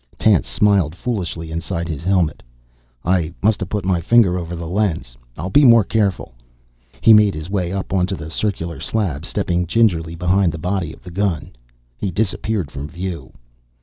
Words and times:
Tance 0.17 0.47
smiled 0.47 0.95
foolishly 0.95 1.51
inside 1.51 1.87
his 1.87 2.03
helmet. 2.03 2.41
"I 3.05 3.35
must 3.43 3.59
have 3.59 3.69
put 3.69 3.85
my 3.85 4.01
finger 4.01 4.35
over 4.35 4.55
the 4.55 4.67
lens. 4.67 5.15
I'll 5.37 5.51
be 5.51 5.63
more 5.63 5.83
careful." 5.83 6.33
He 7.01 7.13
made 7.13 7.35
his 7.35 7.51
way 7.51 7.71
up 7.71 7.93
onto 7.93 8.15
the 8.15 8.31
circular 8.31 8.79
slab, 8.79 9.27
stepping 9.27 9.67
gingerly 9.67 10.15
behind 10.15 10.53
the 10.53 10.57
body 10.57 10.91
of 10.91 11.03
the 11.03 11.11
gun. 11.11 11.51
He 11.97 12.09
disappeared 12.09 12.71
from 12.71 12.87
view. 12.87 13.33